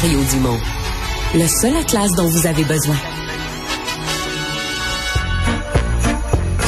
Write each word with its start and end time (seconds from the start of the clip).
Mario 0.00 0.20
Dumont, 0.30 0.60
le 1.34 1.46
seul 1.48 1.76
atlas 1.76 2.12
dont 2.12 2.28
vous 2.28 2.46
avez 2.46 2.62
besoin. 2.62 2.94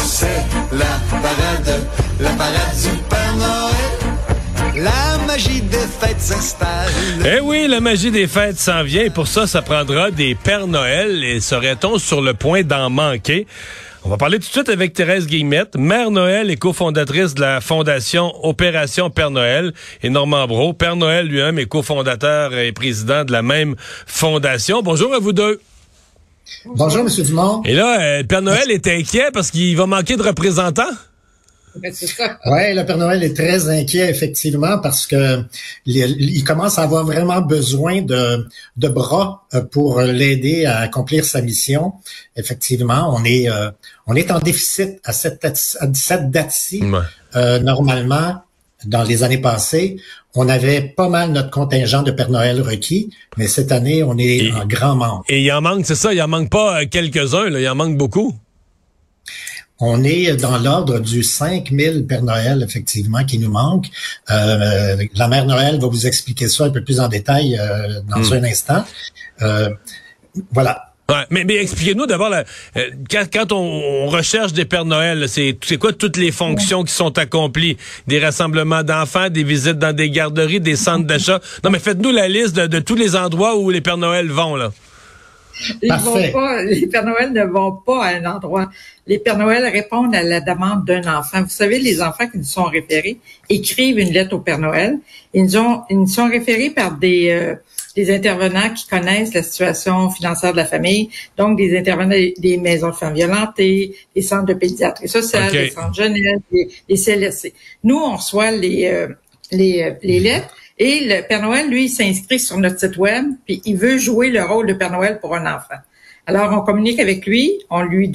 C'est 0.05 0.27
la 0.73 0.99
parade, 1.09 1.81
la 2.19 2.31
parade 2.31 2.77
du 2.83 2.89
Père 3.09 3.37
Noël. 3.37 4.85
La 4.85 5.25
magie 5.29 5.61
des 5.61 5.77
fêtes 5.77 6.21
s'installe. 6.21 6.91
Eh 7.25 7.39
oui, 7.39 7.69
la 7.69 7.81
magie 7.81 8.11
des 8.11 8.27
fêtes 8.27 8.59
s'en 8.59 8.83
vient 8.83 9.05
et 9.05 9.11
pour 9.11 9.29
ça, 9.29 9.47
ça 9.47 9.63
prendra 9.63 10.11
des 10.11 10.35
Pères 10.35 10.67
Noël 10.67 11.23
et 11.23 11.39
serait-on 11.39 11.99
sur 11.99 12.23
le 12.23 12.35
point 12.35 12.65
d'en 12.65 12.91
manquer? 12.91 13.47
On 14.03 14.09
va 14.09 14.17
parler 14.17 14.39
tout 14.39 14.47
de 14.47 14.51
suite 14.53 14.69
avec 14.71 14.95
Thérèse 14.95 15.27
Guillemette, 15.27 15.77
mère 15.77 16.11
Noël 16.11 16.51
et 16.51 16.57
cofondatrice 16.57 17.35
de 17.35 17.43
la 17.43 17.61
fondation 17.61 18.33
Opération 18.43 19.11
Père 19.11 19.31
Noël, 19.31 19.75
et 20.03 20.09
Normand 20.09 20.47
Bro, 20.47 20.73
Père 20.73 20.97
Noël 20.97 21.27
lui-même 21.27 21.59
est 21.59 21.67
cofondateur 21.67 22.55
et 22.55 22.73
président 22.73 23.25
de 23.25 23.33
la 23.33 23.43
même 23.43 23.77
fondation. 24.07 24.81
Bonjour 24.83 25.13
à 25.13 25.19
vous 25.19 25.35
deux. 25.35 25.61
Bonjour, 26.65 27.01
M. 27.01 27.09
Dumont. 27.09 27.63
Et 27.65 27.75
là, 27.75 28.01
euh, 28.01 28.23
Père 28.25 28.41
Noël 28.41 28.71
est 28.71 28.87
inquiet 28.89 29.31
parce 29.33 29.51
qu'il 29.51 29.77
va 29.77 29.85
manquer 29.85 30.17
de 30.17 30.23
représentants? 30.23 30.83
Oui, 32.47 32.75
le 32.75 32.83
Père 32.85 32.99
Noël 32.99 33.23
est 33.23 33.35
très 33.35 33.69
inquiet, 33.69 34.11
effectivement, 34.11 34.79
parce 34.79 35.07
que 35.07 35.43
il 35.87 36.45
commence 36.45 36.79
à 36.79 36.83
avoir 36.83 37.05
vraiment 37.05 37.41
besoin 37.41 38.03
de, 38.03 38.49
de 38.77 38.89
bras 38.89 39.47
euh, 39.55 39.63
pour 39.63 40.01
l'aider 40.01 40.67
à 40.67 40.79
accomplir 40.79 41.25
sa 41.25 41.43
mission. 41.43 41.93
Effectivement, 42.37 43.15
on 43.15 43.25
est, 43.25 43.49
euh, 43.49 43.71
on 44.07 44.17
est 44.17 44.31
en 44.31 44.39
déficit 44.39 45.01
à 45.05 45.13
cette, 45.13 45.45
à 45.45 45.53
cette 45.55 46.31
date-ci. 46.31 46.83
Euh, 47.37 47.61
normalement, 47.61 48.43
dans 48.85 49.03
les 49.03 49.23
années 49.23 49.39
passées, 49.39 49.97
on 50.35 50.49
avait 50.49 50.83
pas 50.83 51.09
mal 51.09 51.33
notre 51.33 51.51
contingent 51.51 52.03
de 52.03 52.11
Père 52.11 52.31
Noël 52.31 52.63
requis, 52.63 53.11
mais 53.37 53.47
cette 53.47 53.73
année, 53.73 54.03
on 54.03 54.17
est 54.17 54.53
en 54.53 54.67
grand 54.67 54.97
manque. 54.97 55.25
Et 55.29 55.43
il 55.43 55.53
en 55.53 55.61
manque, 55.61 55.87
c'est 55.87 55.95
ça, 55.95 56.15
il 56.15 56.23
en 56.23 56.29
manque 56.29 56.51
pas 56.51 56.87
quelques-uns, 56.87 57.47
il 57.49 57.69
en 57.69 57.75
manque 57.75 57.97
beaucoup. 57.97 58.35
On 59.81 60.05
est 60.05 60.37
dans 60.37 60.59
l'ordre 60.59 60.99
du 61.01 61.23
5000 61.23 62.07
Père 62.07 62.23
Noël, 62.23 62.63
effectivement, 62.67 63.25
qui 63.25 63.39
nous 63.39 63.51
manque. 63.51 63.87
Euh, 64.31 64.97
la 65.15 65.29
Mère 65.29 65.47
Noël 65.47 65.79
va 65.81 65.87
vous 65.89 66.07
expliquer 66.07 66.49
ça 66.49 66.65
un 66.67 66.71
peu 66.71 66.85
plus 66.85 67.01
en 67.01 67.09
détail 67.09 67.59
euh, 67.59 68.01
dans 68.09 68.19
Hmm. 68.19 68.33
un 68.35 68.45
instant. 68.45 68.85
Euh, 69.43 69.71
voilà. 70.53 70.87
Ouais, 71.09 71.25
mais, 71.31 71.43
mais 71.45 71.57
expliquez-nous 71.57 72.07
d'abord, 72.07 72.33
euh, 72.33 72.45
quand, 73.11 73.25
quand 73.33 73.51
on, 73.53 73.57
on 74.05 74.07
recherche 74.07 74.53
des 74.53 74.65
Pères 74.65 74.85
Noël, 74.85 75.29
c'est 75.29 75.59
c'est 75.65 75.77
quoi 75.77 75.93
toutes 75.93 76.17
les 76.17 76.31
fonctions 76.31 76.85
qui 76.85 76.93
sont 76.95 77.19
accomplies? 77.19 77.77
Des 78.07 78.21
rassemblements 78.21 78.85
d'enfants, 78.85 79.29
des 79.29 79.43
visites 79.43 79.79
dans 79.79 79.93
des 79.97 80.09
garderies, 80.11 80.61
des 80.61 80.77
centres 80.77 81.07
d'achat? 81.07 81.41
Non, 81.65 81.71
mais 81.71 81.81
faites-nous 81.81 82.13
la 82.13 82.29
liste 82.29 82.55
de, 82.55 82.67
de 82.69 82.79
tous 82.79 82.95
les 82.95 83.17
endroits 83.17 83.57
où 83.59 83.71
les 83.71 83.81
Pères 83.81 83.97
Noël 83.97 84.29
vont, 84.31 84.55
là. 84.55 84.71
Ils 85.83 85.89
Parfait. 85.89 86.31
vont 86.31 86.33
pas, 86.33 86.63
les 86.63 86.87
Pères 86.87 87.05
Noël 87.05 87.33
ne 87.33 87.45
vont 87.45 87.73
pas 87.73 88.05
à 88.05 88.15
un 88.15 88.25
endroit. 88.25 88.71
Les 89.07 89.19
Pères 89.19 89.39
Noël 89.39 89.67
répondent 89.67 90.15
à 90.15 90.23
la 90.23 90.41
demande 90.41 90.85
d'un 90.85 91.03
enfant. 91.19 91.43
Vous 91.43 91.49
savez, 91.49 91.79
les 91.79 92.01
enfants 92.03 92.29
qui 92.29 92.39
nous 92.39 92.45
sont 92.45 92.65
référés 92.65 93.19
écrivent 93.49 93.99
une 93.99 94.13
lettre 94.13 94.35
au 94.35 94.41
Père 94.41 94.59
Noël. 94.59 94.99
Ils 95.35 95.45
nous, 95.45 95.57
ont, 95.57 95.83
ils 95.91 95.99
nous 95.99 96.07
sont 96.07 96.29
référés 96.29 96.71
par 96.71 96.97
des, 96.97 97.31
euh, 97.31 97.55
des 97.97 98.15
intervenants 98.15 98.73
qui 98.75 98.87
connaissent 98.87 99.35
la 99.35 99.43
situation 99.43 100.11
financière 100.11 100.53
de 100.53 100.57
la 100.57 100.65
famille, 100.65 101.11
donc 101.37 101.59
des 101.59 101.77
intervenants 101.77 102.11
des, 102.11 102.57
maisons 102.57 102.91
de 102.91 102.95
femmes 102.95 103.15
violentées, 103.15 103.95
des 104.15 104.23
centres 104.23 104.47
de 104.47 104.55
pédiatrie 104.55 105.09
sociale, 105.09 105.51
des 105.51 105.71
centres 105.71 105.95
jeunesse, 105.95 106.41
des, 106.53 106.69
des 106.89 106.97
CLSC. 106.97 107.53
Nous, 107.85 107.97
on 107.97 108.17
reçoit 108.17 108.53
les, 108.53 108.87
euh, 108.87 109.09
les, 109.51 109.83
euh, 109.83 109.93
les 110.03 110.21
lettres 110.21 110.55
et 110.81 111.01
le 111.05 111.29
Père 111.29 111.43
Noël, 111.43 111.69
lui, 111.69 111.91
s'inscrit 111.91 112.41
sur 112.41 112.57
notre 112.57 112.81
site 112.81 112.97
web, 112.97 113.27
puis 113.45 113.61
il 113.67 113.77
veut 113.77 113.99
jouer 113.99 114.31
le 114.31 114.43
rôle 114.43 114.67
de 114.67 114.73
Père 114.73 114.91
Noël 114.91 115.21
pour 115.21 115.37
un 115.37 115.45
enfant. 115.45 115.77
Alors, 116.27 116.59
on 116.59 116.65
communique 116.65 116.99
avec 116.99 117.27
lui, 117.27 117.53
on 117.69 117.83
lui 117.83 118.11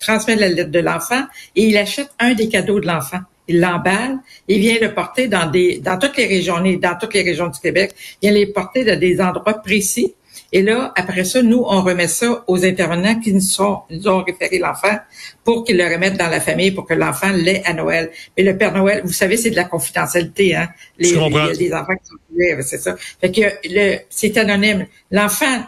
transmet 0.00 0.34
la 0.34 0.48
lettre 0.48 0.70
de 0.70 0.78
l'enfant 0.78 1.24
et 1.54 1.64
il 1.64 1.76
achète 1.76 2.08
un 2.18 2.32
des 2.32 2.48
cadeaux 2.48 2.80
de 2.80 2.86
l'enfant. 2.86 3.18
Il 3.48 3.60
l'emballe, 3.60 4.16
il 4.48 4.60
vient 4.60 4.78
le 4.80 4.94
porter 4.94 5.28
dans 5.28 5.50
des, 5.50 5.78
dans 5.78 5.98
toutes 5.98 6.16
les 6.16 6.26
régions, 6.26 6.56
dans 6.56 6.98
toutes 6.98 7.12
les 7.12 7.22
régions 7.22 7.48
du 7.48 7.60
Québec. 7.60 7.94
Il 8.22 8.30
vient 8.30 8.38
les 8.38 8.46
porter 8.46 8.84
dans 8.84 8.98
des 8.98 9.20
endroits 9.20 9.60
précis. 9.62 10.14
Et 10.52 10.62
là, 10.62 10.92
après 10.96 11.24
ça, 11.24 11.42
nous, 11.42 11.64
on 11.66 11.82
remet 11.82 12.08
ça 12.08 12.44
aux 12.46 12.64
intervenants 12.64 13.18
qui 13.18 13.32
nous, 13.32 13.40
sont, 13.40 13.80
nous 13.90 14.08
ont 14.08 14.22
référé 14.22 14.58
l'enfant 14.58 14.96
pour 15.44 15.64
qu'ils 15.64 15.76
le 15.76 15.84
remettent 15.84 16.16
dans 16.16 16.28
la 16.28 16.40
famille 16.40 16.70
pour 16.70 16.86
que 16.86 16.94
l'enfant 16.94 17.30
l'ait 17.32 17.62
à 17.64 17.72
Noël. 17.72 18.10
Mais 18.36 18.44
le 18.44 18.56
Père 18.56 18.72
Noël, 18.72 19.02
vous 19.04 19.12
savez, 19.12 19.36
c'est 19.36 19.50
de 19.50 19.56
la 19.56 19.64
confidentialité, 19.64 20.54
hein. 20.54 20.68
Les, 20.98 21.16
a 21.16 21.52
des 21.52 21.72
enfants 21.72 21.94
qui 21.94 22.08
sont 22.08 22.16
c'est 22.62 22.78
ça. 22.78 22.96
Fait 23.20 23.32
que 23.32 23.40
le, 23.64 23.98
c'est 24.10 24.36
anonyme. 24.36 24.86
L'enfant 25.10 25.64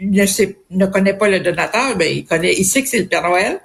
ne 0.00 0.26
sait, 0.26 0.58
ne 0.70 0.86
connaît 0.86 1.14
pas 1.14 1.28
le 1.28 1.40
donateur, 1.40 1.96
ben, 1.96 2.08
il 2.10 2.24
connaît, 2.24 2.54
il 2.54 2.64
sait 2.64 2.82
que 2.82 2.88
c'est 2.88 3.00
le 3.00 3.06
Père 3.06 3.22
Noël. 3.22 3.60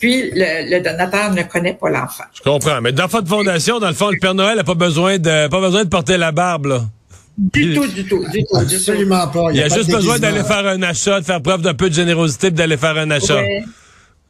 Puis 0.00 0.30
le, 0.30 0.70
le 0.70 0.80
donateur 0.80 1.32
ne 1.32 1.42
connaît 1.42 1.74
pas 1.74 1.90
l'enfant. 1.90 2.24
Je 2.32 2.42
comprends. 2.42 2.80
Mais 2.80 2.92
dans 2.92 3.06
votre 3.06 3.28
fondation, 3.28 3.78
dans 3.78 3.88
le 3.88 3.94
fond, 3.94 4.10
le 4.10 4.18
Père 4.18 4.34
Noël 4.34 4.56
n'a 4.56 4.64
pas 4.64 4.74
besoin 4.74 5.18
de 5.18 5.48
pas 5.48 5.60
besoin 5.60 5.84
de 5.84 5.88
porter 5.88 6.16
la 6.16 6.32
barbe, 6.32 6.66
là. 6.66 6.84
Du 7.38 7.72
tout, 7.74 7.86
du 7.86 8.04
tout, 8.04 8.18
du 8.18 8.24
tout, 8.24 8.28
du 8.32 8.44
tout. 8.44 8.56
Absolument 8.56 9.28
pas. 9.28 9.50
Il 9.52 9.62
a 9.62 9.68
pas 9.68 9.74
juste 9.76 9.90
besoin 9.90 10.18
d'aller 10.18 10.42
faire 10.42 10.66
un 10.66 10.82
achat, 10.82 11.20
de 11.20 11.24
faire 11.24 11.40
preuve 11.40 11.62
d'un 11.62 11.74
peu 11.74 11.88
de 11.88 11.94
générosité, 11.94 12.48
puis 12.48 12.56
d'aller 12.56 12.76
faire 12.76 12.96
un 12.98 13.10
achat. 13.12 13.40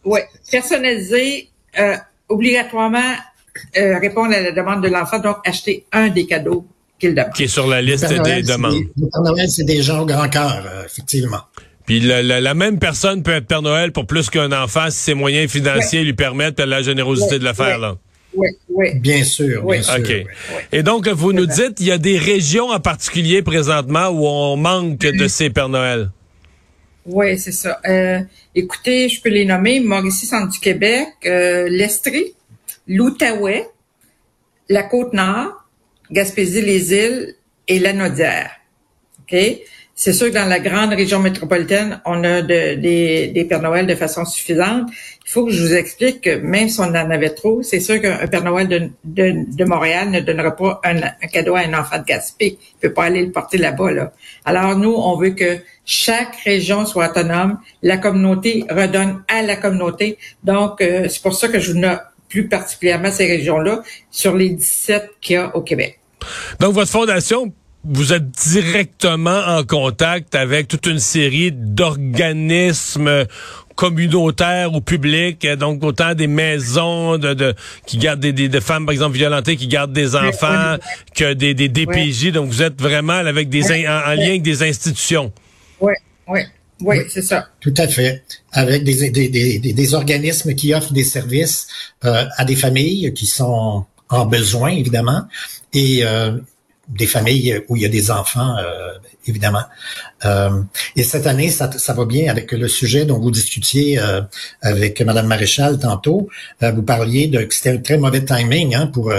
Ouais. 0.05 0.25
Personnalisé, 0.51 1.49
euh, 1.79 1.97
obligatoirement 2.29 2.99
euh, 3.77 3.99
répondre 3.99 4.35
à 4.35 4.41
la 4.41 4.53
demande 4.53 4.83
de 4.83 4.89
l'enfant, 4.89 5.19
donc 5.19 5.37
acheter 5.47 5.85
un 5.93 6.09
des 6.09 6.27
cadeaux 6.27 6.67
qu'il 6.99 7.15
demande. 7.15 7.33
Qui 7.33 7.45
est 7.45 7.49
sur 7.49 7.67
la 7.67 7.81
liste 7.83 8.07
Père 8.09 8.23
Noël, 8.23 8.43
des 8.43 8.47
c'est 8.47 8.53
demandes. 8.57 8.73
des- 8.73 8.89
Le 8.97 9.09
Père 9.11 9.23
Noël, 9.23 9.49
c'est 9.49 9.65
des 9.65 9.83
gens 9.83 10.01
au 10.03 10.07
grand 10.07 10.29
cœur, 10.29 10.65
euh, 10.71 10.85
effectivement. 10.85 11.41
Puis 11.87 12.01
la, 12.01 12.23
la- 12.23 12.41
la 12.41 12.55
même 12.55 12.79
personne 12.79 13.23
peut 13.23 13.33
être 13.33 13.47
Père 13.47 13.63
Noël 13.63 13.93
pour 13.93 14.07
plus 14.07 14.29
qu'un 14.29 14.53
enfant 14.53 14.91
si 14.91 14.99
ses 14.99 15.15
moyens 15.15 15.51
financiers 15.51 16.05
lui 16.05 16.13
permettent 16.13 16.61
a 16.61 16.67
la 16.67 16.83
générosité 16.83 17.35
Ouais, 17.35 17.39
de 17.39 17.45
le 17.45 17.55
faire. 17.55 17.77
ouais. 17.77 17.81
Là. 17.81 17.95
Oui, 18.39 18.49
oui. 18.69 18.95
Bien 19.01 19.25
sûr, 19.25 19.65
Oui. 19.65 19.79
bien 19.81 20.05
sûr. 20.05 20.25
Et 20.71 20.83
donc, 20.85 21.09
vous 21.09 21.33
nous 21.33 21.47
dites, 21.47 21.81
il 21.81 21.87
y 21.87 21.93
a 21.93 21.99
des 21.99 22.19
régions 22.19 22.69
en 22.69 22.79
particulier 22.79 23.43
présentement 23.43 24.09
où 24.09 24.27
on 24.27 24.57
manque 24.57 24.99
de 24.99 25.27
ces 25.27 25.51
Pères 25.51 25.69
Noël. 25.69 26.11
Oui, 27.05 27.39
c'est 27.39 27.53
ça. 27.53 27.81
Euh, 27.89 28.21
écoutez, 28.55 29.09
je 29.09 29.21
peux 29.21 29.31
les 29.31 29.45
nommer. 29.45 29.81
Mauricie, 29.81 30.27
Centre 30.27 30.53
du 30.53 30.61
Québec, 30.61 31.09
euh, 31.27 31.67
l'Estrie, 31.69 32.35
l'Outaouais, 32.87 33.67
la 34.69 34.83
Côte-Nord, 34.85 35.65
Gaspésie-les-Îles 36.13 37.35
et 37.67 37.79
la 37.79 37.93
Naudière. 37.93 38.51
OK? 39.21 39.37
C'est 40.01 40.13
sûr 40.13 40.29
que 40.29 40.35
dans 40.35 40.45
la 40.49 40.61
grande 40.61 40.91
région 40.91 41.19
métropolitaine, 41.19 42.01
on 42.05 42.23
a 42.23 42.41
de- 42.41 42.75
des, 42.77 43.27
des 43.35 43.45
Pères 43.45 43.61
Noël 43.61 43.85
de 43.85 43.97
façon 43.97 44.25
suffisante. 44.25 44.89
Il 45.27 45.31
faut 45.33 45.45
que 45.45 45.51
je 45.51 45.61
vous 45.61 45.75
explique 45.75 46.21
que 46.21 46.37
même 46.37 46.69
si 46.69 46.79
on 46.79 46.85
en 46.85 46.95
avait 47.11 47.31
trop, 47.31 47.65
c'est 47.65 47.81
sûr 47.81 48.01
qu'un 48.01 48.25
Père 48.29 48.45
Noël 48.45 48.69
de, 48.69 48.91
de, 49.03 49.45
de 49.57 49.65
Montréal 49.65 50.11
ne 50.13 50.21
donnera 50.21 50.55
pas 50.55 50.81
un, 50.85 50.99
un 51.03 51.27
cadeau 51.33 51.57
à 51.57 51.63
un 51.63 51.75
enfant 51.75 51.99
de 51.99 52.05
Gaspé. 52.05 52.59
Il 52.61 52.79
peut 52.81 52.93
pas 52.93 53.07
aller 53.07 53.27
le 53.27 53.33
porter 53.33 53.59
là-bas. 53.59 53.91
Là. 53.91 54.13
Alors 54.45 54.79
nous, 54.79 54.95
on 54.95 55.17
veut 55.17 55.31
que 55.31 55.59
chaque 55.85 56.37
région 56.45 56.87
soit 56.87 57.11
autonome. 57.11 57.59
La 57.83 57.97
communauté 57.97 58.65
redonne 58.71 59.25
à 59.27 59.43
la 59.43 59.57
communauté. 59.57 60.17
Donc, 60.45 60.81
euh, 60.81 61.09
c'est 61.09 61.23
pour 61.23 61.35
ça 61.35 61.49
que 61.49 61.59
je 61.59 61.73
vous 61.73 61.79
note 61.81 61.99
plus 62.29 62.47
particulièrement 62.47 63.11
ces 63.11 63.27
régions-là 63.27 63.83
sur 64.13 64.37
les 64.37 64.51
17 64.51 65.11
qu'il 65.21 65.35
y 65.35 65.37
a 65.39 65.57
au 65.57 65.63
Québec. 65.63 65.99
Donc, 66.61 66.75
votre 66.75 66.91
fondation 66.93 67.53
vous 67.89 68.13
êtes 68.13 68.31
directement 68.31 69.41
en 69.47 69.65
contact 69.65 70.35
avec 70.35 70.69
toute 70.69 70.87
une 70.87 70.99
série 70.99 71.53
d'organismes 71.53 73.27
communautaires 73.79 74.75
ou 74.75 74.81
publics, 74.81 75.47
donc 75.57 75.85
autant 75.85 76.13
des 76.15 76.27
maisons 76.27 77.17
de, 77.17 77.55
qui 77.87 77.97
gardent 77.97 78.19
des, 78.19 78.33
des, 78.33 78.61
femmes, 78.61 78.85
par 78.85 78.93
exemple, 78.93 79.17
violentées, 79.17 79.57
qui 79.57 79.69
gardent 79.69 79.93
des 79.93 80.17
enfants, 80.17 80.77
que 81.15 81.33
des, 81.33 81.55
des 81.55 81.69
DPJ. 81.69 82.33
Donc, 82.33 82.49
vous 82.49 82.63
êtes 82.63 82.81
vraiment 82.81 83.13
avec 83.13 83.49
des 83.49 83.71
en, 83.71 84.15
lien 84.15 84.27
avec 84.27 84.43
des 84.43 84.65
institutions. 84.65 85.33
Oui, 85.81 85.93
oui. 86.27 86.41
Oui, 86.81 86.97
c'est 87.09 87.23
ça. 87.23 87.49
Tout 87.61 87.75
à 87.77 87.89
fait. 87.89 88.25
Avec 88.53 88.85
des, 88.85 89.11
des, 89.11 89.29
des, 89.29 89.59
des, 89.59 89.95
organismes 89.95 90.55
qui 90.55 90.75
offrent 90.75 90.93
des 90.93 91.05
services 91.05 91.67
euh, 92.05 92.25
à 92.37 92.45
des 92.45 92.57
familles 92.57 93.13
qui 93.15 93.27
sont 93.27 93.85
en 94.11 94.27
besoin, 94.27 94.71
évidemment, 94.71 95.23
et 95.73 96.01
euh, 96.03 96.33
des 96.89 97.07
familles 97.07 97.63
où 97.69 97.77
il 97.77 97.83
y 97.83 97.87
a 97.87 97.89
des 97.89 98.11
enfants, 98.11 98.57
euh, 98.59 98.93
évidemment. 99.27 99.65
Euh, 100.25 100.63
et 100.97 101.03
cette 101.03 101.27
année, 101.27 101.51
ça, 101.51 101.71
ça, 101.73 101.93
va 101.93 102.05
bien 102.05 102.31
avec 102.31 102.53
le 102.53 102.67
sujet 102.67 103.05
dont 103.05 103.19
vous 103.19 103.31
discutiez 103.31 103.99
euh, 103.99 104.23
avec 104.63 105.01
Madame 105.03 105.27
Maréchal 105.27 105.79
tantôt. 105.79 106.29
Euh, 106.63 106.73
vous 106.73 106.83
parliez 106.83 107.29
de 107.29 107.43
que 107.45 107.55
c'était 107.55 107.71
un 107.71 107.79
très 107.79 107.99
mauvais 107.99 108.25
timing 108.25 108.75
hein, 108.75 108.87
pour 108.87 109.13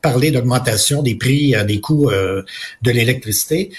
parler 0.00 0.30
d'augmentation 0.30 1.02
des 1.02 1.14
prix, 1.16 1.54
des 1.66 1.80
coûts 1.80 2.10
de 2.10 2.90
l'électricité. 2.90 3.70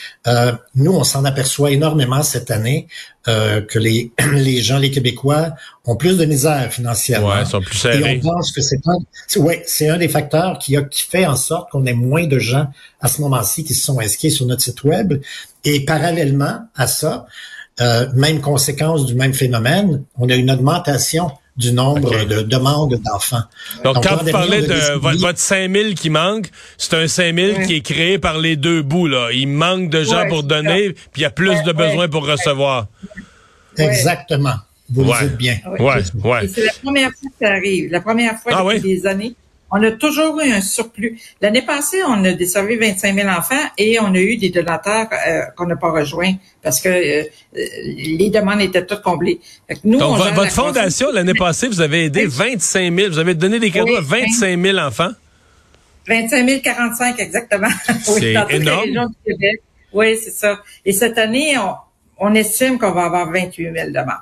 nous, 0.76 0.92
on 0.92 1.04
s'en 1.04 1.24
aperçoit 1.26 1.72
énormément 1.72 2.24
cette 2.24 2.52
année 2.52 2.88
que 3.26 3.80
les, 3.80 4.12
les 4.34 4.62
gens, 4.62 4.78
les 4.78 4.92
Québécois, 4.92 5.54
ont 5.86 5.96
plus 5.96 6.18
de 6.18 6.26
misère 6.26 6.72
financièrement. 6.72 7.30
Ouais, 7.30 7.46
sont 7.46 7.62
plus 7.62 7.78
serrés. 7.78 8.16
Et 8.16 8.20
on 8.24 8.30
pense 8.30 8.52
que 8.52 8.62
c'est 8.62 8.82
un, 8.88 9.40
ouais, 9.42 9.64
c'est 9.66 9.90
un 9.90 9.98
des 9.98 10.08
facteurs 10.08 10.60
qui, 10.60 10.78
a, 10.78 10.84
qui 10.84 11.04
fait 11.04 11.26
en 11.26 11.36
sorte 11.36 11.72
qu'on 11.72 11.86
ait 11.86 11.94
moins 11.94 12.28
de 12.28 12.40
gens 12.40 12.68
à 13.02 13.08
ce 13.08 13.22
moment-ci 13.22 13.64
qui 13.64 13.74
se 13.74 13.86
sont 13.86 14.00
inscrits 14.00 14.32
sur 14.32 14.46
notre 14.46 14.62
site 14.62 14.84
web. 14.84 15.22
Et 15.64 15.86
parallèlement 15.86 16.60
à 16.76 16.88
ça, 16.88 17.26
euh, 17.82 18.08
même 18.14 18.42
conséquence 18.42 19.06
du 19.06 19.16
même 19.16 19.34
phénomène, 19.34 20.04
on 20.18 20.30
a 20.30 20.36
une 20.36 20.50
augmentation 20.50 21.32
du 21.58 21.72
nombre 21.72 22.26
de 22.26 22.42
demandes 22.42 23.00
d'enfants. 23.06 23.44
Donc, 23.84 24.04
quand 24.04 24.24
vous 24.24 24.32
parlez 24.32 24.62
de, 24.62 24.98
votre, 24.98 25.20
votre 25.20 25.40
5000 25.40 25.96
qui 25.96 26.10
manque, 26.10 26.48
c'est 26.78 26.96
un 26.96 27.08
5000 27.08 27.66
qui 27.66 27.76
est 27.76 27.82
créé 27.82 28.20
par 28.20 28.40
les 28.40 28.58
deux 28.58 28.82
bouts. 28.82 29.08
Là. 29.08 29.30
Il 29.32 29.48
manque 29.48 29.90
de 29.90 30.04
gens 30.04 30.28
pour 30.28 30.44
donner, 30.44 30.92
puis 30.92 31.18
il 31.18 31.22
y 31.22 31.26
a 31.26 31.30
plus 31.30 31.64
de 31.64 31.72
besoins 31.72 32.10
pour 32.10 32.28
recevoir. 32.28 32.88
Exactement. 33.78 34.56
Vous 34.90 35.04
le 35.04 35.28
dites 35.28 35.38
bien. 35.38 35.58
Ouais, 35.80 36.04
ouais. 36.24 36.48
C'est 36.48 36.66
la 36.66 36.74
première 36.84 37.10
fois 37.10 37.30
que 37.30 37.46
ça 37.46 37.52
arrive. 37.52 37.92
La 37.92 38.02
première 38.02 38.40
fois 38.40 38.52
ah, 38.56 38.64
depuis 38.64 38.82
des 38.82 39.08
années. 39.08 39.36
On 39.72 39.82
a 39.82 39.92
toujours 39.92 40.40
eu 40.42 40.52
un 40.52 40.62
surplus. 40.62 41.20
L'année 41.42 41.64
passée, 41.64 41.98
on 42.08 42.24
a 42.24 42.34
desservi 42.34 42.76
25 42.76 43.16
000 43.16 43.28
enfants 43.28 43.56
et 43.78 44.00
on 44.00 44.14
a 44.14 44.20
eu 44.20 44.38
des 44.38 44.50
donateurs 44.50 45.08
euh, 45.12 45.42
qu'on 45.58 45.66
n'a 45.66 45.76
pas 45.76 45.92
rejoints 45.92 46.34
parce 46.62 46.80
que 46.80 46.90
euh, 46.90 47.24
les 47.54 48.30
demandes 48.30 48.62
étaient 48.62 48.86
toutes 48.86 49.02
comblées. 49.02 49.40
nous, 49.84 49.98
Donc, 49.98 50.20
votre 50.20 50.52
fondation, 50.52 51.12
l'année 51.12 51.34
passée, 51.34 51.68
vous 51.68 51.82
avez 51.82 52.06
aidé 52.06 52.26
25 52.28 52.96
000, 52.96 53.12
vous 53.12 53.20
avez 53.20 53.34
donné 53.34 53.60
des 53.60 53.72
cadeaux 53.72 53.98
à 53.98 54.02
25 54.02 54.62
000 54.62 54.78
enfants? 54.78 55.12
25 56.08 56.62
045, 56.62 57.20
exactement. 57.20 57.68
C'est 58.04 58.36
énorme. 58.52 59.12
Oui, 59.92 60.18
c'est 60.22 60.32
ça. 60.32 60.60
Et 60.84 60.92
cette 60.92 61.18
année, 61.18 61.58
on, 61.58 61.74
on 62.20 62.34
estime 62.36 62.78
qu'on 62.80 62.92
va 62.92 63.06
avoir 63.06 63.32
28 63.32 63.74
000 63.74 63.88
demandes. 63.90 64.16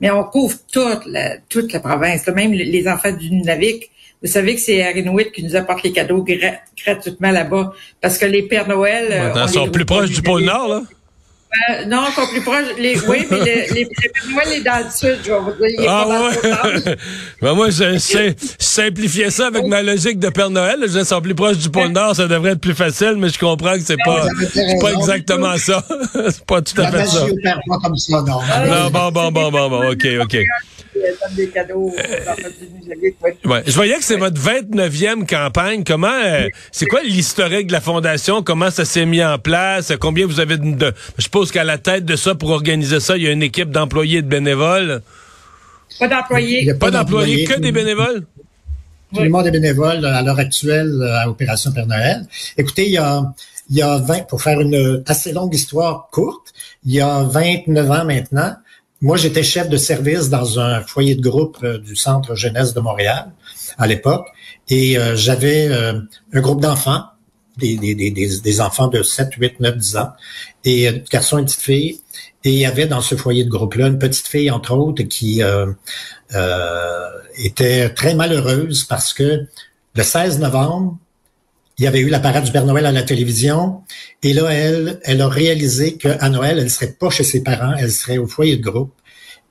Mais 0.00 0.10
on 0.10 0.24
couvre 0.24 0.56
toute 0.70 1.06
la, 1.06 1.38
toute 1.48 1.72
la 1.72 1.80
province, 1.80 2.26
même 2.28 2.52
les 2.52 2.88
enfants 2.88 3.12
du 3.12 3.30
Nunavik 3.30 3.90
vous 4.22 4.28
savez 4.28 4.56
que 4.56 4.60
c'est 4.60 4.78
Inuit 4.96 5.30
qui 5.32 5.44
nous 5.44 5.54
apporte 5.54 5.84
les 5.84 5.92
cadeaux 5.92 6.24
gratuitement 6.84 7.30
là-bas. 7.30 7.72
Parce 8.00 8.18
que 8.18 8.26
les 8.26 8.42
Pères 8.42 8.68
Noël... 8.68 9.08
Euh, 9.10 9.44
ils 9.44 9.48
sont 9.48 9.68
plus 9.68 9.84
proches 9.84 10.10
du 10.10 10.22
pôle 10.22 10.42
Nord, 10.42 10.68
là? 10.68 10.82
Euh, 11.70 11.84
non, 11.86 12.04
sont 12.14 12.26
plus 12.26 12.42
proches. 12.42 12.76
Les, 12.78 12.98
oui, 13.06 13.26
mais 13.30 13.66
les, 13.72 13.88
Noël 14.30 14.52
est 14.52 14.60
dans 14.60 14.84
le 14.84 14.90
sud, 14.90 15.18
je 15.24 15.32
vais 15.32 15.38
vous 15.38 15.52
dire. 15.52 15.68
Il 15.78 15.82
est 15.82 15.88
ah 15.88 16.04
pas 16.06 16.28
ouais. 16.28 16.96
ben 17.42 17.54
moi, 17.54 17.70
je, 17.70 17.94
je, 17.94 18.34
simplifiais 18.58 19.30
ça 19.30 19.46
avec 19.46 19.64
ma 19.64 19.82
logique 19.82 20.18
de 20.18 20.28
Père 20.28 20.50
Noël. 20.50 20.84
Je 20.86 21.02
sont 21.04 21.20
plus 21.22 21.34
proches 21.34 21.56
du 21.56 21.70
pôle 21.70 21.88
Nord, 21.88 22.14
ça 22.14 22.28
devrait 22.28 22.52
être 22.52 22.60
plus 22.60 22.74
facile, 22.74 23.14
mais 23.16 23.30
je 23.30 23.38
comprends 23.38 23.74
que 23.74 23.80
c'est 23.80 23.96
pas, 24.04 24.26
c'est 24.52 24.80
pas 24.80 24.92
exactement 24.92 25.56
ça. 25.56 25.82
c'est 26.12 26.44
pas 26.44 26.60
tout 26.60 26.80
à 26.80 26.90
fait 26.90 27.06
ça. 27.06 27.26
Non, 27.26 28.90
bon, 28.90 29.10
bon, 29.10 29.32
bon, 29.32 29.50
bon, 29.50 29.70
bon, 29.70 29.90
ok, 29.92 30.06
ok. 30.20 30.36
Des 31.36 31.48
cadeaux 31.48 31.92
ouais. 33.44 33.62
Je 33.66 33.74
voyais 33.74 33.96
que 33.96 34.04
c'est 34.04 34.16
votre 34.16 34.40
29e 34.40 35.26
campagne. 35.26 35.84
Comment, 35.84 36.08
euh, 36.08 36.48
c'est 36.72 36.86
quoi 36.86 37.02
l'historique 37.02 37.68
de 37.68 37.72
la 37.72 37.80
fondation? 37.80 38.42
Comment 38.42 38.70
ça 38.70 38.84
s'est 38.84 39.06
mis 39.06 39.22
en 39.22 39.38
place? 39.38 39.92
Combien 40.00 40.26
vous 40.26 40.40
avez 40.40 40.56
de, 40.56 40.92
je 41.16 41.22
suppose 41.22 41.50
qu'à 41.50 41.64
la 41.64 41.78
tête 41.78 42.04
de 42.04 42.16
ça, 42.16 42.34
pour 42.34 42.50
organiser 42.50 43.00
ça, 43.00 43.16
il 43.16 43.24
y 43.24 43.28
a 43.28 43.32
une 43.32 43.42
équipe 43.42 43.70
d'employés 43.70 44.18
et 44.18 44.22
de 44.22 44.28
bénévoles. 44.28 45.02
Pas 45.98 46.08
d'employés. 46.08 46.74
Pas, 46.74 46.90
d'employés, 46.90 47.44
que 47.44 47.58
des 47.58 47.72
bénévoles? 47.72 48.24
Tout 49.14 49.22
le 49.22 49.30
monde 49.30 49.46
est 49.46 49.50
bénévole 49.50 50.04
à 50.04 50.22
l'heure 50.22 50.38
actuelle 50.38 50.92
euh, 51.00 51.20
à 51.20 51.28
Opération 51.28 51.72
Père 51.72 51.86
Noël. 51.86 52.26
Écoutez, 52.58 52.86
il 52.86 52.92
y 52.92 52.98
a, 52.98 53.22
il 53.70 53.76
y 53.76 53.82
a 53.82 53.98
20, 53.98 54.26
pour 54.28 54.42
faire 54.42 54.60
une 54.60 55.02
assez 55.06 55.32
longue 55.32 55.54
histoire 55.54 56.08
courte, 56.12 56.52
il 56.84 56.94
y 56.94 57.00
a 57.00 57.22
29 57.22 57.90
ans 57.90 58.04
maintenant, 58.04 58.54
moi, 59.00 59.16
j'étais 59.16 59.44
chef 59.44 59.68
de 59.68 59.76
service 59.76 60.28
dans 60.28 60.58
un 60.58 60.82
foyer 60.82 61.14
de 61.14 61.20
groupe 61.22 61.58
euh, 61.62 61.78
du 61.78 61.94
Centre 61.94 62.34
jeunesse 62.34 62.74
de 62.74 62.80
Montréal 62.80 63.30
à 63.78 63.86
l'époque, 63.86 64.26
et 64.68 64.98
euh, 64.98 65.14
j'avais 65.14 65.68
euh, 65.68 66.00
un 66.32 66.40
groupe 66.40 66.60
d'enfants, 66.60 67.04
des, 67.56 67.76
des, 67.76 67.94
des, 67.94 68.10
des, 68.10 68.60
enfants 68.60 68.88
de 68.88 69.02
7, 69.02 69.34
8, 69.34 69.60
9, 69.60 69.76
10 69.76 69.96
ans, 69.96 70.12
et 70.64 71.02
garçons 71.10 71.38
et 71.38 71.44
petites 71.44 71.60
filles. 71.60 72.00
Et 72.44 72.50
il 72.50 72.58
y 72.58 72.66
avait 72.66 72.86
dans 72.86 73.00
ce 73.00 73.14
foyer 73.14 73.44
de 73.44 73.50
groupe-là 73.50 73.88
une 73.88 73.98
petite 73.98 74.26
fille, 74.26 74.50
entre 74.50 74.72
autres, 74.74 75.02
qui 75.02 75.42
était 77.36 77.90
très 77.90 78.14
malheureuse 78.14 78.84
parce 78.84 79.12
que 79.12 79.44
le 79.94 80.02
16 80.02 80.38
novembre, 80.38 80.96
il 81.78 81.84
y 81.84 81.86
avait 81.86 82.00
eu 82.00 82.08
la 82.08 82.18
parade 82.18 82.44
du 82.44 82.50
Père 82.50 82.66
Noël 82.66 82.86
à 82.86 82.92
la 82.92 83.02
télévision. 83.02 83.82
Et 84.22 84.32
là, 84.32 84.48
elle, 84.50 85.00
elle 85.04 85.20
a 85.20 85.28
réalisé 85.28 85.96
qu'à 85.96 86.28
Noël, 86.28 86.58
elle 86.58 86.70
serait 86.70 86.92
pas 86.92 87.08
chez 87.10 87.24
ses 87.24 87.42
parents, 87.42 87.74
elle 87.78 87.92
serait 87.92 88.18
au 88.18 88.26
foyer 88.26 88.56
de 88.56 88.62
groupe. 88.62 88.92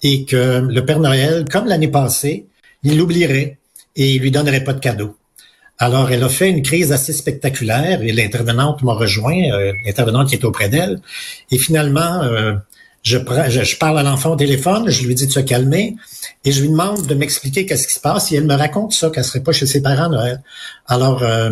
Et 0.04 0.26
que 0.26 0.60
le 0.60 0.86
Père 0.86 1.00
Noël, 1.00 1.46
comme 1.50 1.66
l'année 1.66 1.88
passée, 1.88 2.46
il 2.84 2.98
l'oublierait 2.98 3.58
et 3.96 4.14
il 4.16 4.22
lui 4.22 4.32
donnerait 4.32 4.64
pas 4.64 4.74
de 4.74 4.80
cadeau. 4.80 5.16
Alors, 5.80 6.12
elle 6.12 6.24
a 6.24 6.30
fait 6.30 6.50
une 6.50 6.62
crise 6.62 6.92
assez 6.92 7.14
spectaculaire 7.14 8.02
et 8.02 8.12
l'intervenante 8.12 8.82
m'a 8.84 8.94
rejoint, 8.94 9.44
euh, 9.52 9.72
l'intervenante 9.86 10.30
qui 10.30 10.36
est 10.36 10.44
auprès 10.44 10.70
d'elle. 10.70 11.02
Et 11.52 11.58
finalement, 11.58 12.24
euh, 12.24 12.54
je, 13.04 13.18
parle 13.76 14.00
à 14.00 14.04
l'enfant 14.04 14.31
au 14.31 14.36
téléphone, 14.36 14.90
je 14.90 15.06
lui 15.06 15.16
dis 15.16 15.28
de 15.28 15.31
se 15.31 15.40
calmer 15.40 15.96
et 16.44 16.52
je 16.52 16.62
lui 16.62 16.69
demande 16.69 17.06
de 17.06 17.14
m'expliquer 17.14 17.66
qu'est-ce 17.66 17.88
qui 17.88 17.94
se 17.94 18.00
passe. 18.00 18.31
Et 18.31 18.36
elle 18.36 18.46
me 18.46 18.56
raconte 18.56 18.94
ça, 18.94 19.12
qu'elle 19.12 19.24
serait 19.24 19.44
pas 19.44 19.52
chez 19.52 19.66
ses 19.66 19.81
parents 19.81 20.10
Noël. 20.10 20.42
Alors, 20.88 21.24
euh, 21.24 21.52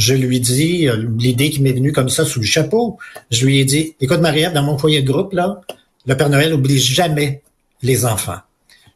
je 0.00 0.14
lui 0.14 0.40
dis, 0.40 0.88
euh, 0.88 0.96
l'idée 1.18 1.50
qui 1.50 1.60
m'est 1.60 1.74
venue 1.74 1.92
comme 1.92 2.08
ça 2.08 2.24
sous 2.24 2.40
le 2.40 2.46
chapeau, 2.46 2.98
je 3.30 3.44
lui 3.44 3.60
ai 3.60 3.66
dit, 3.66 3.94
écoute 4.00 4.20
Marie-Ève, 4.20 4.54
dans 4.54 4.62
mon 4.62 4.78
foyer 4.78 5.02
de 5.02 5.06
groupe, 5.06 5.34
là, 5.34 5.60
le 6.06 6.16
Père 6.16 6.30
Noël 6.30 6.50
n'oblige 6.50 6.94
jamais 6.94 7.42
les 7.82 8.06
enfants. 8.06 8.38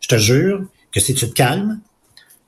Je 0.01 0.09
te 0.09 0.17
jure 0.17 0.63
que 0.93 1.01
si 1.01 1.13
tu 1.13 1.29
te 1.29 1.35
calmes, 1.35 1.79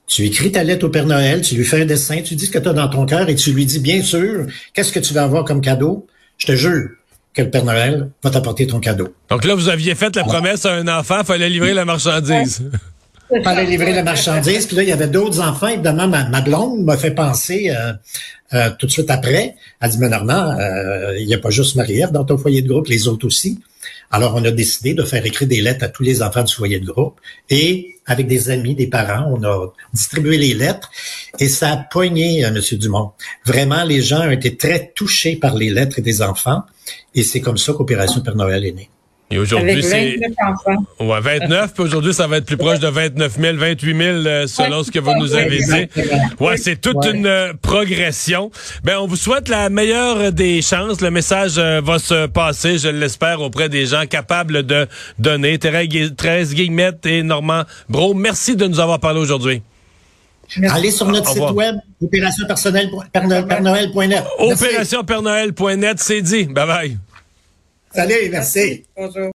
tu 0.07 0.25
écris 0.25 0.53
ta 0.53 0.65
lettre 0.65 0.87
au 0.87 0.89
Père 0.89 1.05
Noël, 1.05 1.43
tu 1.43 1.55
lui 1.55 1.67
fais 1.67 1.83
un 1.83 1.85
dessin, 1.85 2.23
tu 2.23 2.35
dis 2.35 2.47
ce 2.47 2.51
que 2.51 2.59
tu 2.59 2.69
as 2.69 2.73
dans 2.73 2.89
ton 2.89 3.05
cœur 3.05 3.29
et 3.29 3.35
tu 3.35 3.53
lui 3.53 3.67
dis, 3.67 3.79
bien 3.79 4.03
sûr, 4.03 4.47
qu'est-ce 4.73 4.93
que 4.93 5.01
tu 5.01 5.13
vas 5.13 5.25
avoir 5.25 5.45
comme 5.45 5.61
cadeau? 5.61 6.07
Je 6.39 6.47
te 6.47 6.53
jure 6.53 6.89
que 7.35 7.43
le 7.43 7.51
Père 7.51 7.65
Noël 7.65 8.09
va 8.23 8.31
t'apporter 8.31 8.67
ton 8.67 8.81
cadeau. 8.81 9.15
Donc 9.29 9.45
là, 9.45 9.55
vous 9.55 9.69
aviez 9.69 9.95
fait 9.95 10.17
la 10.17 10.25
promesse 10.25 10.65
à 10.65 10.73
un 10.73 10.89
enfant, 10.89 11.23
fallait 11.25 11.51
livrer 11.51 11.75
la 11.75 11.85
marchandise. 11.85 12.63
Il 13.35 13.43
fallait 13.43 13.67
livrer 13.67 13.93
la 13.93 14.03
marchandise. 14.03 14.67
Puis 14.67 14.77
là, 14.77 14.83
il 14.83 14.89
y 14.89 14.93
avait 14.93 15.09
d'autres 15.09 15.41
enfants. 15.41 15.69
Évidemment, 15.69 16.07
ma, 16.07 16.41
blonde 16.41 16.85
m'a 16.85 16.97
fait 16.97 17.11
penser 17.11 17.71
euh, 17.71 17.93
euh, 18.55 18.71
tout 18.79 18.87
de 18.87 18.93
suite 18.93 19.11
après. 19.11 19.57
Elle 19.81 19.91
dit, 19.91 19.99
mais 19.99 20.09
Normand, 20.09 20.57
euh, 20.59 21.19
il 21.19 21.27
n'y 21.27 21.35
a 21.35 21.39
pas 21.39 21.51
juste 21.51 21.75
Marie-Ève 21.77 22.13
dans 22.13 22.25
ton 22.25 22.39
foyer 22.39 22.63
de 22.63 22.69
groupe, 22.69 22.87
les 22.87 23.09
autres 23.09 23.27
aussi. 23.27 23.59
Alors, 24.13 24.35
on 24.37 24.45
a 24.45 24.53
décidé 24.53 24.95
de 24.95 25.03
faire 25.03 25.27
écrire 25.27 25.49
des 25.49 25.61
lettres 25.61 25.85
à 25.85 25.89
tous 25.89 26.05
les 26.05 26.23
enfants 26.23 26.45
du 26.45 26.55
foyer 26.55 26.79
de 26.79 26.87
groupe. 26.87 27.21
Et 27.51 27.97
avec 28.07 28.29
des 28.29 28.51
amis, 28.51 28.77
des 28.77 28.87
parents, 28.87 29.29
on 29.37 29.43
a 29.43 29.73
distribué 29.93 30.39
les 30.39 30.55
lettres. 30.55 30.91
Et 31.41 31.49
ça 31.49 31.73
a 31.73 31.77
poigné, 31.79 32.43
M. 32.43 32.61
Dumont. 32.73 33.11
Vraiment, 33.45 33.83
les 33.83 34.03
gens 34.03 34.21
ont 34.21 34.31
été 34.31 34.57
très 34.57 34.93
touchés 34.95 35.35
par 35.35 35.57
les 35.57 35.71
lettres 35.71 36.01
des 36.01 36.23
enfants. 36.23 36.63
Et 37.17 37.25
c'est 37.25 37.41
comme 37.41 37.59
ça 37.59 37.73
qu'Opération 37.73 38.21
Père 38.21 38.37
Noël 38.37 38.65
est 38.65 38.73
née. 38.73 38.91
Et 39.31 39.39
aujourd'hui, 39.39 39.83
c'est. 39.83 40.19
Ouais, 41.01 41.21
29, 41.21 41.75
puis 41.75 41.83
aujourd'hui, 41.83 42.15
ça 42.15 42.29
va 42.29 42.37
être 42.37 42.47
plus 42.47 42.57
proche 42.57 42.79
de 42.79 42.87
29 42.87 43.37
000, 43.41 43.57
28 43.57 43.97
000, 43.97 44.47
selon 44.47 44.85
ce 44.85 44.91
que 44.93 45.01
vous 45.01 45.15
nous 45.19 45.35
avez 45.35 45.59
dit. 45.59 45.89
Ouais, 46.39 46.57
c'est 46.57 46.81
toute 46.81 47.05
une 47.13 47.27
euh, 47.27 47.53
progression. 47.61 48.53
Ben, 48.85 48.99
on 48.99 49.07
vous 49.09 49.17
souhaite 49.17 49.49
la 49.49 49.69
meilleure 49.69 50.31
des 50.33 50.63
chances. 50.63 51.01
Le 51.01 51.11
message 51.11 51.55
euh, 51.59 51.81
va 51.81 51.99
se 51.99 52.27
passer, 52.27 52.79
je 52.79 52.89
l'espère, 52.89 53.41
auprès 53.41 53.69
des 53.69 53.87
gens 53.87 54.07
capables 54.07 54.65
de 54.65 54.87
donner. 55.19 55.59
Thérèse 55.59 56.55
Guillemette 56.55 57.05
et 57.07 57.23
Normand 57.25 57.63
Bro, 57.89 58.15
merci 58.15 58.55
de 58.55 58.67
nous 58.67 58.79
avoir 58.79 59.01
parlé 59.01 59.19
aujourd'hui. 59.19 59.63
Merci. 60.59 60.79
Allez 60.79 60.91
sur 60.93 61.07
notre 61.07 61.31
Au 61.31 61.35
site 61.35 61.43
revoir. 61.43 61.55
web, 61.55 61.77
opérationpersonnel.net. 62.01 63.93
Merci. 63.97 64.25
Opérationpernnoël.net, 64.39 65.99
c'est 65.99 66.23
dit. 66.23 66.45
Bye 66.45 66.67
bye. 66.67 66.97
Salut, 67.97 68.29
merci. 68.29 68.85
Bonjour. 68.95 69.25